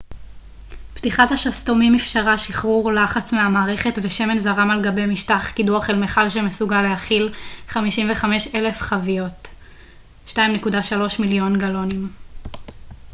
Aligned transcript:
פתיחת 0.93 1.31
השסתומים 1.31 1.95
אפשרה 1.95 2.37
שחרור 2.37 2.91
לחץ 2.91 3.33
מהמערכת 3.33 3.99
ושמן 4.03 4.37
זרם 4.37 4.69
על 4.71 4.81
גבי 4.83 5.05
משטח 5.05 5.51
קידוח 5.51 5.89
אל 5.89 5.95
מיכל 5.95 6.29
שמסוגל 6.29 6.81
להכיל 6.81 7.33
55,000 7.67 8.81
חביות 8.81 9.47
2.3 10.27 10.37
מיליון 11.19 11.57
גלונים 11.57 12.09